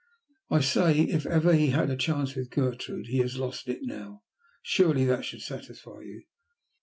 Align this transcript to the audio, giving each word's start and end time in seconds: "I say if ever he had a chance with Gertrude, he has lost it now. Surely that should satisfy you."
"I 0.49 0.61
say 0.61 1.01
if 1.01 1.27
ever 1.27 1.53
he 1.53 1.67
had 1.67 1.91
a 1.91 1.95
chance 1.95 2.33
with 2.33 2.49
Gertrude, 2.49 3.05
he 3.05 3.19
has 3.19 3.37
lost 3.37 3.67
it 3.69 3.81
now. 3.83 4.23
Surely 4.63 5.05
that 5.05 5.25
should 5.25 5.43
satisfy 5.43 5.99
you." 6.01 6.23